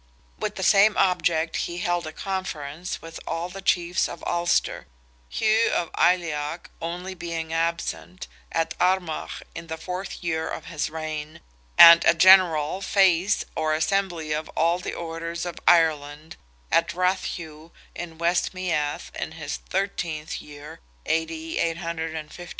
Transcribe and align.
With 0.39 0.55
the 0.55 0.63
same 0.63 0.97
object 0.97 1.55
he 1.57 1.77
held 1.77 2.07
a 2.07 2.11
conference 2.11 3.03
with 3.03 3.19
all 3.27 3.49
the 3.49 3.61
chiefs 3.61 4.09
of 4.09 4.23
Ulster, 4.25 4.87
Hugh 5.29 5.69
of 5.69 5.91
Aileach 5.93 6.65
only 6.81 7.13
being 7.13 7.53
absent, 7.53 8.25
at 8.51 8.73
Armagh, 8.79 9.43
in 9.53 9.67
the 9.67 9.77
fourth 9.77 10.23
year 10.23 10.49
of 10.49 10.65
his 10.65 10.89
reign, 10.89 11.39
and 11.77 12.03
a 12.03 12.15
General 12.15 12.81
Feis, 12.81 13.43
or 13.55 13.75
Assembly 13.75 14.31
of 14.31 14.49
all 14.57 14.79
the 14.79 14.95
Orders 14.95 15.45
of 15.45 15.59
Ireland, 15.67 16.35
at 16.71 16.95
Rathugh, 16.95 17.69
in 17.93 18.17
West 18.17 18.55
Meath, 18.55 19.11
in 19.15 19.33
his 19.33 19.57
thirteenth 19.57 20.41
year 20.41 20.79
(A.D. 21.05 21.59
857). 21.59 22.49